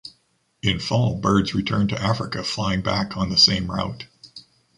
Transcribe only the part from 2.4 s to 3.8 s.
flying back on the same